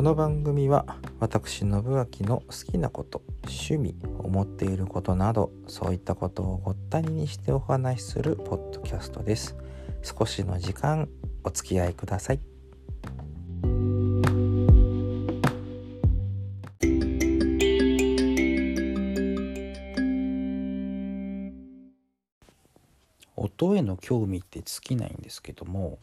[0.00, 9.58] この番組は私信明の好きなこと趣味思っていることなどそういったことをごったににしてお話しするポッドキャストです。
[10.02, 11.06] 少しの時間
[11.44, 12.40] お付き合いください。
[23.36, 25.98] 音への興味って尽きないんですけども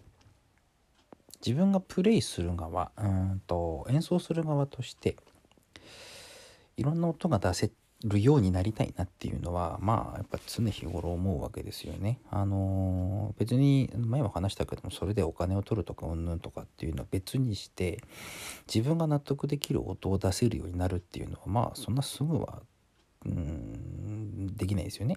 [1.48, 5.16] 自分がプレイする側うんと演奏する側として
[6.76, 7.72] いろんな音が出せ
[8.04, 12.20] るようになりたいなっていうのはまあやっぱ常日頃思うわけですよね。
[12.30, 18.04] あのー、別に前も話したけどもそれでお金を取るとかうんぬんとかっていうのは別にして
[18.72, 22.62] 自分が納得できる音を出せるようになるっていうのはまあそんなすぐは
[23.26, 25.16] うんできないですよね。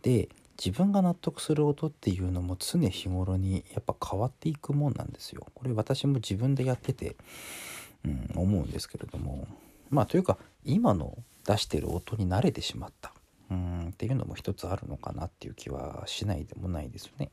[0.00, 0.30] で
[0.62, 5.46] 自分が納得する音っていうのも常日頃にやっぱ変わっていくもんなんですよ。
[5.54, 7.16] これ私も自分でやってて、
[8.04, 9.48] うん、思うんですけれども
[9.88, 13.12] まあというか今の出してる音に慣れてしまった
[13.50, 17.30] うんっていうのも一つあるのかなっていう気はしないでもないですね。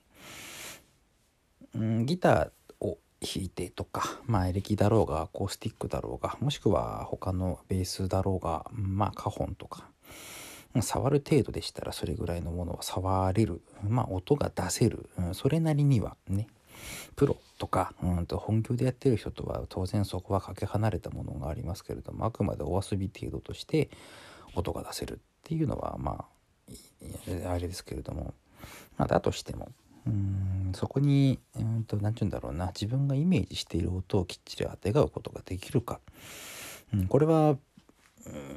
[1.76, 9.90] うん、ギターを弾いてとか、まあ、エレキだろうがアコースティックだろうがもしくは他のベースだろうがまあカホンとか
[10.82, 16.48] 触る程度でしたらそれぐらいのものは触れる、まあ、音が出せる、それなりにはね。
[17.16, 23.90] プロとか、うんと本業でやってる人とは当然そこはかけ離れたものがありますけれどもあくまでお遊び程度として
[24.54, 26.26] 音が出せるっていうのはま
[27.46, 28.34] ああれですけれども、
[28.98, 29.70] まあ、だとしても
[30.06, 32.68] うんそこに何て言うんだろうな。
[32.68, 36.00] 自分がイメージしている音をきっちりあてがうことができるか、
[36.94, 37.58] うん、これは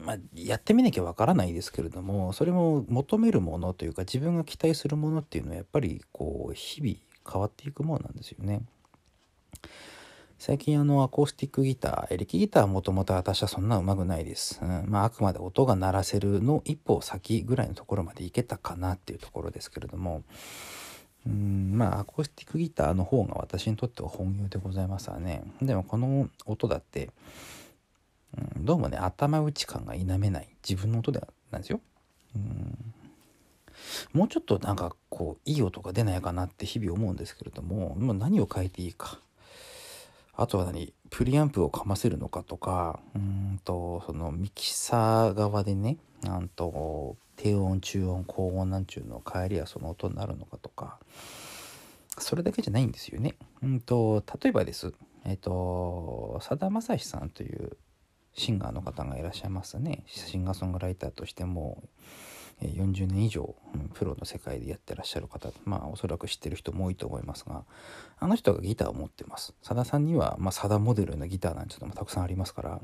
[0.04, 6.94] まあ、やってみなきゃわからないですけれどもそれも求めるものというか自分が期待するものっていうのはやっぱりこう日々
[7.30, 8.62] 変わっていくものなんですよね。
[10.38, 14.86] 最近あのアコースティックギターエレキギターはもともと私はそんな上手くないです、うん。
[14.88, 20.22] まあ、あくまで音が鳴らせるの一歩先ぐらいのところまでいけたかなっていうところですけれども。
[21.26, 21.72] うん。
[21.76, 25.42] まあアコースティックギターの方が私にとっては本業でございますわね。
[25.60, 27.10] でもこの音だって
[28.36, 31.20] うん、どうもね頭打ち感が否めない自分の音で
[31.50, 31.80] なんですよ。
[32.34, 32.94] うん
[34.12, 39.18] もうちょっとなんかこういい音が出ないかなって日々思うんですけれどももう何を変えていいか
[40.34, 50.98] あとは何プリアンプをかませるのかとかうんとそのミキサー側でねなんと低音中音高音なんちゅうの帰りはその音になるのかとか
[52.18, 53.34] それだけじゃないんですよね。
[53.62, 54.92] うんと例えばです
[55.24, 57.76] えっ、とさだまさしさんという
[58.34, 60.04] シンガーの方がいらっしゃいますね。
[60.06, 61.82] シンガーソングライターとしても
[62.62, 63.54] 40年以上、
[63.94, 67.64] プロの世界でやってらっしゃる方まあおそらく知ってる人も多いと思いますが
[68.18, 69.54] あの人がギターを持ってます。
[69.62, 72.80] さださんには、まあ、さだモデルのギターなんていうのもたくさんありますから、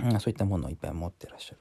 [0.00, 1.58] うん、そういったものをいっぱい持ってらっしゃる。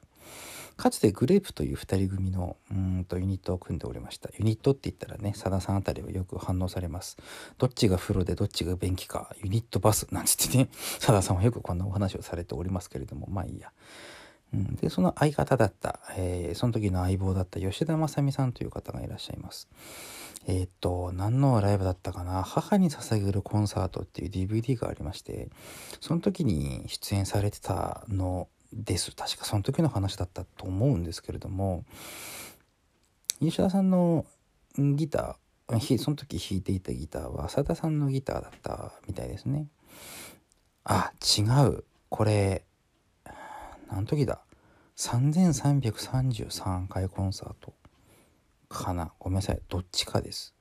[0.75, 4.29] かつてグレープという2人組のうんとユニットを組んでおりました。
[4.37, 7.17] ユニットって言ったらねさださんあたりはよく反応されます。
[7.57, 10.69] どっちが風呂でどっちが便器かユニットバスなんつってね
[10.99, 13.71] さださんはよくこんなお話をされておりますけれどもまあいいや。
[14.53, 19.67] うん、でその相方だった、えー、その時の相棒だった吉田正美さんという方がいらっしゃいます。
[20.45, 25.49] えー、っと何のライブだったかな「母に捧げるコンサート」っていう DVD がありまして
[26.01, 29.11] その時に出演されてたのです。
[29.15, 31.85] 確かその時の話だったと思うんですけれども
[33.39, 34.25] 吉田さんの
[34.77, 39.67] ギターその時弾いていたギターは浅田さんのギターだったみたいですね。
[40.83, 41.85] あ違う。
[42.09, 42.65] これ
[43.89, 44.41] 何時だ
[44.97, 47.73] ？3333回コンサート。
[48.69, 49.13] かな？
[49.19, 49.61] ごめんなさい。
[49.69, 50.53] どっちかです。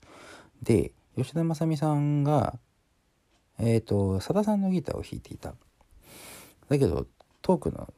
[0.62, 2.58] で吉田正美さんが
[3.58, 5.54] えっ、ー、とさださんのギターを弾いていた。
[6.68, 7.06] だけど
[7.42, 7.92] トークの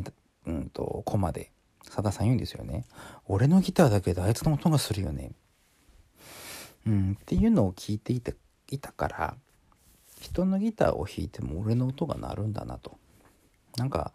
[0.00, 0.12] ね、
[0.46, 1.50] うんと、コマで、
[1.82, 2.84] さださん言うんですよね。
[3.26, 5.32] 俺のギターだけどあいつの音がするよね。
[6.86, 8.32] うん、っていうのを聞いていた
[8.70, 9.34] いたから、
[10.20, 12.98] 人のギターを弾いても俺の音が鳴るんだなと。
[13.76, 14.12] なんか、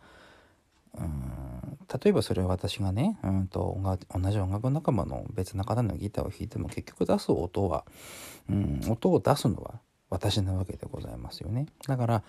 [0.97, 7.83] うん例えばそれは私がねうんと同じ音楽仲間の別な方のギターを弾いても結局出す音は、
[8.49, 9.79] うん、音を出すのは
[10.09, 12.23] 私なわけでございますよねだから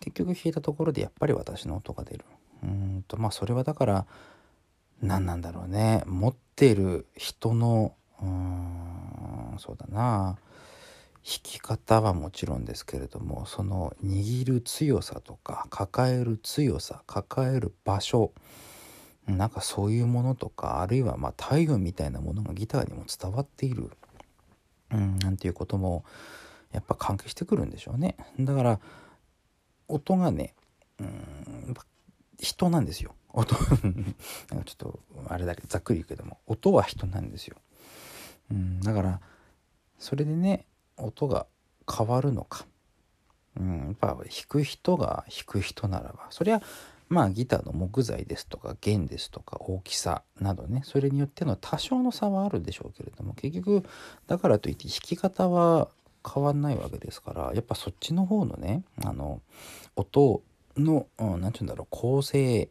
[0.00, 2.24] 結局弾いたところでやっぱり私の音が出る
[2.62, 4.06] うんとまあそれはだから
[5.02, 6.02] 何なんだろうね。
[6.06, 10.38] 持ってる人のうんそうだな。
[11.26, 18.32] 弾き方はもちろんですけれどもその握る強さとか抱える強さ抱える場所
[19.26, 23.90] なんかそういうものとかあるいはまあ体温みたいなものがギターにも伝わっている、
[24.92, 26.04] うん、なんていうことも
[26.72, 28.16] やっぱ関係してくるんでしょうね。
[28.38, 28.80] だから
[29.88, 30.54] 音がね
[31.00, 31.74] うん
[32.38, 33.14] 人なんですよ。
[33.36, 33.54] 音。
[34.50, 37.56] なんかちょっとあれだけざっくり言うけども音は人なんですよ、
[38.50, 39.20] うん、だから
[39.98, 40.66] それでね
[40.96, 41.46] 音が
[41.90, 42.66] 変わるのか、
[43.58, 46.62] うん、やっぱ弾く人が弾く人ならばそりゃ
[47.08, 53.84] まあギターの木材ですとか弦ですとか大きさなどねそれによっての多少の差はあるでしょうけれども結局
[54.26, 55.88] だからといって弾き方は
[56.28, 59.40] 変わんないわけですからやっぱそっちの方のねあの
[59.94, 60.42] 音
[60.76, 62.68] の何、て言うんだろう構成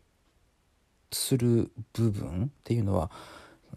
[1.11, 3.11] する部分っていうのは、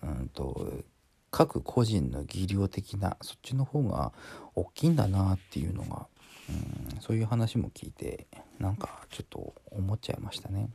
[0.03, 0.85] うんと、
[1.31, 4.13] 各個人の技量的なそっちの方が
[4.55, 6.07] 大きいんだなっていうのが、
[6.49, 8.27] うん、そういう話も聞いて
[8.59, 10.71] なんかちょっと思っちゃいましたね。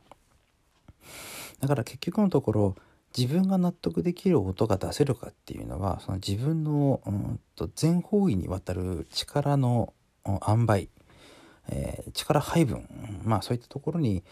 [1.60, 2.76] だから結局のところ
[3.16, 9.92] 自分が納得できる音が出せるかっていうのはその自分の、うんと、全方位にわたる力の
[10.26, 10.88] 塩梅、
[11.68, 12.88] えー、力配分
[13.24, 14.22] まあそういったところに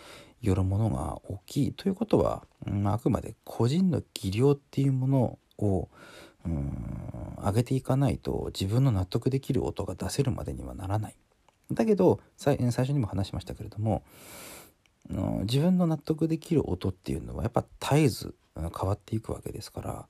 [0.40, 5.88] よるものが大きいということは、うん、あくまで個人の技量っていうものを
[6.44, 11.17] うん上げていかないと自分の納得できる音が出せるまでにはならない。
[11.70, 14.02] だけど最初にも話しましたけれども
[15.43, 20.06] 自分の納得できる音っていうのはやっぱ絶えず変わっていくわけですから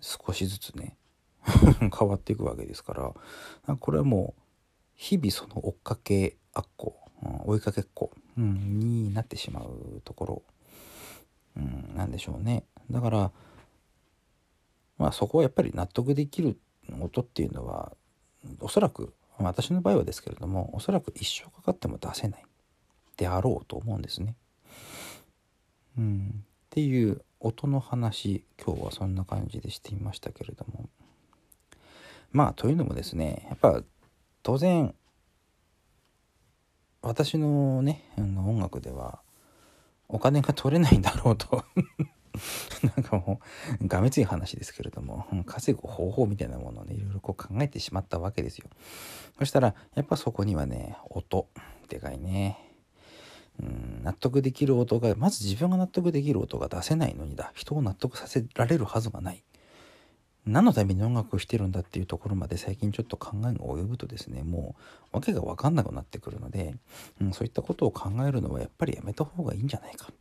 [0.00, 0.96] 少しずつね
[1.44, 3.14] 変わっていくわけですか
[3.66, 4.40] らこれはもう
[4.94, 7.04] 日々その追っかけあっこ、うん
[7.46, 10.42] 追いかけっこ、うん、になってしまうところ、
[11.56, 13.30] うん、なんでしょうねだから
[14.98, 16.58] まあそこはやっぱり納得できる
[17.00, 17.92] 音っていうのは
[18.60, 22.44] おそらく私の場合はですけれどもおそらく一生かかっても出せない
[23.16, 24.36] であろうと思うんですね。
[25.96, 30.88] うん、っていう音の話今日はそんな感じでしてみましたけれども
[32.32, 33.82] まあというのもですねやっぱ
[34.44, 34.94] 当然
[37.00, 39.20] 私のね音楽では
[40.06, 41.64] お金が取れないんだろうと。
[42.82, 43.40] なんかも
[43.80, 48.68] うがめつい話ですけれども稼ぐ方法みたいなものをねいろいろこう考えてしまったわけですよ。
[49.38, 51.48] そしたらやっぱそこにはね音。
[51.88, 52.58] でかいね。
[53.60, 57.50] うん納得できる音がまず自分が納得できる音が出せないのにだ。
[57.54, 59.42] 人を納得させられるはずがない。
[60.46, 64.76] 何のために音楽をしてるんだっていうところまで最近ちょっと考えが及ぶとですねも
[65.12, 66.74] う訳が分かんなくなってくるので、
[67.20, 70.12] うん、そういったことを考えるのはやっぱりやめた方がいいんじゃないか。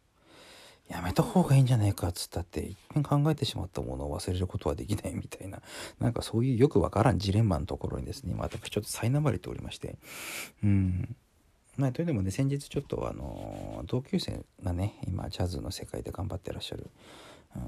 [0.89, 5.61] やめた方がいいんじゃないかっつったって一遍考えてしまったものを忘れることはできないみたいな
[5.99, 9.95] なんかそういうよくわからんジレンマのところにですね私ちょっと苛まれておりまして。
[10.63, 11.15] うん。
[11.77, 16.91] まあ、というのもね先日ちょっとあの同級生がね今ジャズの世界で頑張ってらっしゃる、
[17.55, 17.63] うん、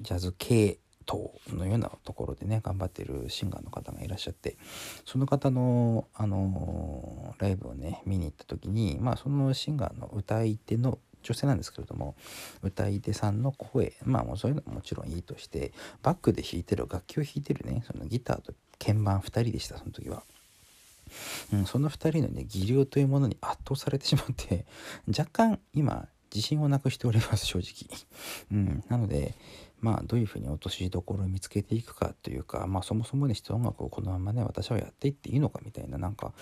[0.00, 0.78] ジャズ系
[1.08, 4.56] 統のようなところでね頑張ってるシンガーの方がいらっしゃって
[5.04, 12.14] その方の、あのライブをね見に行った時に、まあ、そのシンガーの歌い手の女性なんですけれども
[12.62, 15.72] 歌い手さんの声まあもうそういうのももちろんいいとして
[16.02, 20.22] バックで弾いてる楽器を弾いてるねそのギターと鍵盤2人でしたその時は。
[21.54, 24.66] うん、その2人のね技量というものに圧倒されてしまって
[25.08, 27.98] 若干今自信をなくしております正直、
[28.52, 29.34] うん、なので
[29.80, 36.32] まあどういうふうに落としどころを見つけていくかというかまあそもそもね音楽をこのままね私はやっていっていいのかみたいななんか、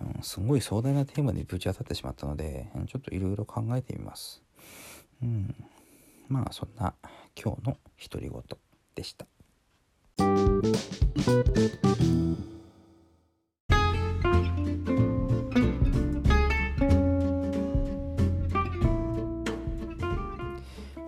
[0.00, 4.42] うん、すごい壮大なテーマにぶち当たってしまったのでちょっといろいろ考えてみます。
[5.22, 5.54] うん。
[6.28, 6.94] まあそんな
[7.40, 7.78] 今日の
[8.10, 8.42] 独り言
[8.94, 9.26] でした。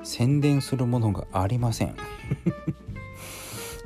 [0.05, 1.97] 宣伝するものがありません。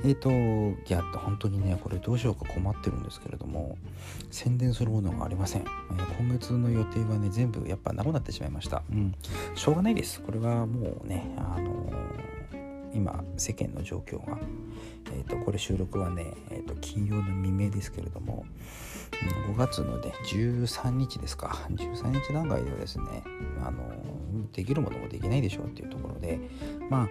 [0.05, 3.77] えっといや本当にねこれどうしようか困ってるんですけれども
[4.31, 5.65] 宣伝するものがありません、え、
[6.21, 8.83] 今月の予定はね全部やっぱなくなってしまいました。
[8.93, 9.15] うん。
[9.57, 10.21] しょうがないです。
[10.21, 12.38] これはもうねあのー、
[12.99, 14.39] 今世間の状況が。
[15.11, 18.45] えーと、これ収録はね、えーと、金曜の未明ですけれども、
[19.49, 21.67] 5月のね13日ですか。
[21.71, 23.23] 13日段階ではですね
[23.65, 23.83] あの
[24.53, 26.41] できるものもできないでしょうっていうところで
[26.91, 27.09] まあ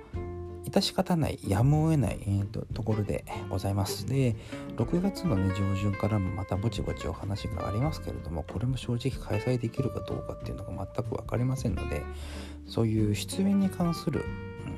[0.70, 4.06] 致し方ないやむを得ない、えーと、ところでございます。
[4.06, 4.36] で
[4.76, 12.04] 6月のね上旬からもまたぼちぼちお話がありますけれどもこれも正直開催できるかどうかっていうのが全く分かりませんので
[12.68, 14.26] そういう出演に関する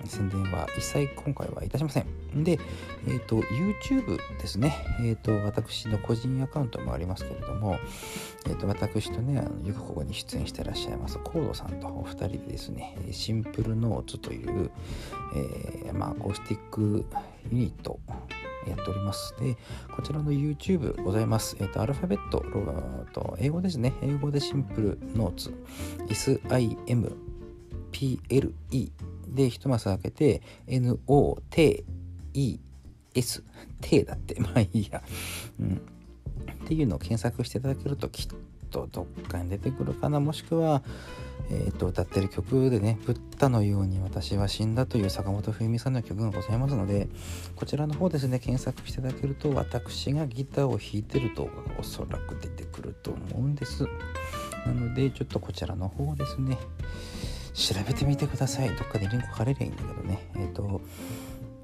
[0.05, 2.43] 宣伝は一切今回はいたしません。
[2.43, 2.59] で、
[3.07, 4.75] えっ、ー、と、YouTube ですね。
[4.99, 7.77] えっ、ー、と、私の個人アカウントもありますけれども、
[8.45, 14.71] えっ、ー、と、私とね、あのよくここに出演してらっしゃいます、コードさんとお二人でですね、シンプルノーツという、
[15.85, 17.05] えまあ、アコースティック
[17.51, 17.99] ユニット
[18.67, 19.35] やっております。
[19.39, 19.57] で、
[19.95, 21.55] こちらの YouTube ございます。
[21.59, 22.43] えっ、ー、と、アルファベット、
[23.13, 23.93] と英語ですね。
[24.01, 25.53] 英語でシンプルノーツ、
[26.07, 27.09] SIMPLE
[29.29, 31.83] で一マス開けて NOTES、
[33.81, 35.01] T だって、まあいいや。
[35.59, 35.81] うん。
[36.65, 38.27] っていうのを検索していただけるときっ
[38.69, 40.19] とどっかに出てくるかな。
[40.19, 40.83] もしくは、
[41.51, 47.09] えー、と歌ってる曲でね「ブッダのように私は死んだ」という坂本冬美さんの曲がございますので
[47.55, 53.87] こちらの方ですね検索していただけると私がギターを弾いてる動画がおそらく出てくると思うんです
[54.65, 56.57] なのでちょっとこちらの方ですね
[57.53, 58.69] 調べてみてください。
[58.69, 60.19] どっかでリンク貼れりゃいいんだけどね。
[60.35, 60.81] えっ、ー、と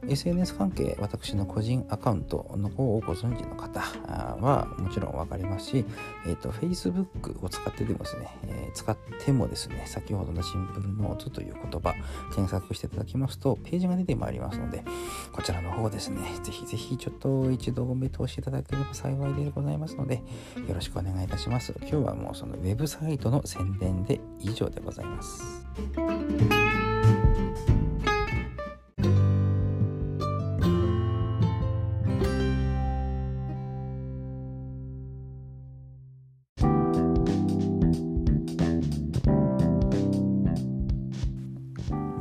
[0.08, 5.86] SNS 関係、私の個人アカウントの方をご存知の方はもちろん分かりますし、
[6.28, 11.94] えーと、Facebook を使ってでもですね、えー、使ってもですね、先ほどのシンプルノーツという言葉、
[12.34, 14.84] 検索していただきますと、ページが出てまいりますので、
[15.32, 20.16] こちらの方ですね、ぜひぜひちょっと一度お目通しいただければ幸いでございますので、
[20.68, 21.74] よろしくお願いいたします。
[21.82, 25.66] 今日はもうそのウェブサイトの宣伝で以上でございます。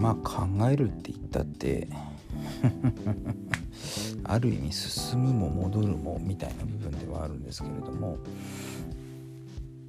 [0.05, 1.89] まあ考えるって言ったって
[4.23, 8.19] ある意味進むも戻るもみたいな部分ではあるんですけれども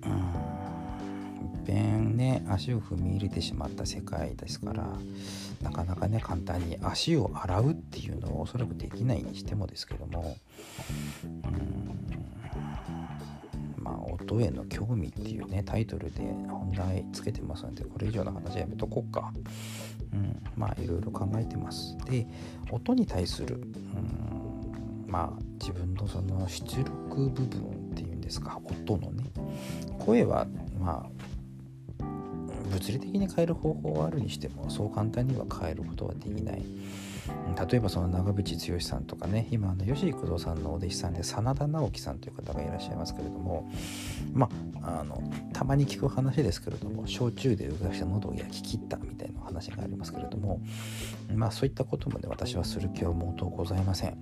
[0.06, 0.18] うんいっ
[1.66, 4.98] ぺんね足を踏み入れてしまった世界ですから
[5.62, 10.38] なかなかね簡単に足を洗うっていうのはおそらくできないにしてもですけども
[14.26, 19.32] 音への興味っていうねタイトルで本題つけてますのでこれ以上の話はやめとこうか。
[20.14, 21.98] うん、まあいろいろ考えてます。
[22.06, 22.26] で
[22.72, 29.24] 音に対する、うん、まあ自分のその出力部分っていうんですか音のね
[30.00, 30.48] 声は
[30.80, 32.06] まあ
[32.70, 36.64] 物理的に変える方法はあるにしてもそう簡単には変えることはできない。
[37.70, 43.72] 例えばその長渕剛さんとかね今あの吉幾三さんのお弟子さんで真田直樹さんという方がいらっしゃいますけれども
[44.34, 44.50] ま
[44.82, 45.22] ああの
[45.54, 50.62] たまに聞く話ですけれども焼酎でうがした喉を焼き切ったみたいな話がありますけれども
[51.34, 54.18] まあそういったことまで私はする気は毛頭ございません。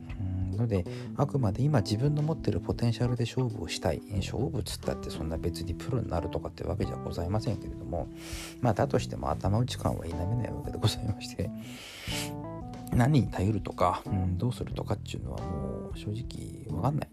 [0.53, 0.85] ので
[1.17, 8.07] あくまで今自分の持ってるポテンシャルで勝負をしたい勝負っつったってそんな別にプロになるとかってわけじゃございませんけれども
[8.61, 11.49] まあだとしても頭打ち感は否めないわけでございまして
[12.95, 17.09] 何に頼るとか、うん、どうするとかっていうのはもう正直わかんない。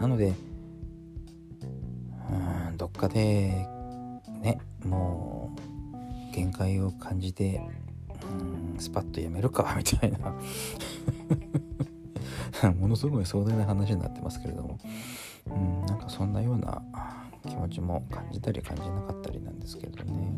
[0.00, 0.34] なので、
[2.68, 3.66] うん、どっかで
[4.40, 5.54] ね、も
[6.30, 7.62] う限界を感じて、
[8.72, 10.34] うん、スパッとやめるか みたいな
[12.74, 14.78] ものすごい壮大な話になってますけれども、
[15.46, 16.82] うん、なんかそんなような
[17.46, 20.32] 気持ちも感じたり感じなかったりなんですけどね。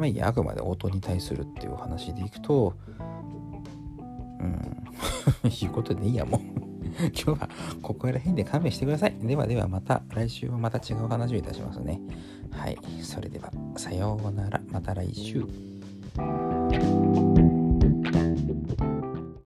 [0.00, 2.74] まあいや、あくまで音に対するっていう話でいくと、
[4.40, 4.86] うん、
[5.50, 6.40] いうことでいいや、もう
[7.12, 7.48] 今日は
[7.82, 9.14] ここら辺で勘弁してください。
[9.20, 12.00] ではではまた来週はまた違う話をいたしますね。
[12.50, 12.78] はい。
[13.02, 14.60] それでは、さようなら。
[14.72, 15.44] また来週。